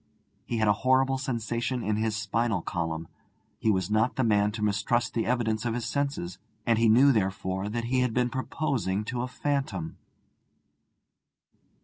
He 0.47 0.57
had 0.57 0.67
a 0.67 0.73
horrible 0.81 1.19
sensation 1.19 1.83
in 1.83 1.97
his 1.97 2.15
spinal 2.15 2.63
column. 2.63 3.07
He 3.59 3.69
was 3.69 3.91
not 3.91 4.15
the 4.15 4.23
man 4.23 4.51
to 4.53 4.63
mistrust 4.63 5.13
the 5.13 5.27
evidence 5.27 5.63
of 5.63 5.75
his 5.75 5.85
senses, 5.85 6.39
and 6.65 6.79
he 6.79 6.89
knew, 6.89 7.11
therefore, 7.11 7.69
that 7.69 7.83
he 7.83 7.99
had 7.99 8.11
been 8.11 8.31
proposing 8.31 9.03
to 9.05 9.21
a 9.21 9.27
phantom. 9.27 9.97